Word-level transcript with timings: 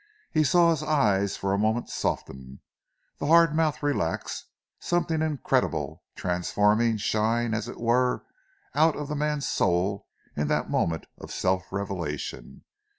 He 0.31 0.43
saw 0.43 0.71
his 0.71 0.81
eyes 0.81 1.37
for 1.37 1.53
a 1.53 1.59
moment 1.59 1.87
soften, 1.91 2.61
the 3.19 3.27
hard 3.27 3.53
mouth 3.53 3.83
relax, 3.83 4.45
something 4.79 5.21
incredible, 5.21 6.01
transforming, 6.15 6.97
shine, 6.97 7.53
as 7.53 7.67
it 7.67 7.79
were, 7.79 8.23
out 8.73 8.95
of 8.95 9.09
the 9.09 9.15
man's 9.15 9.47
soul 9.47 10.07
in 10.35 10.47
that 10.47 10.71
moment 10.71 11.05
of 11.19 11.29
self 11.31 11.71
revelation. 11.71 12.63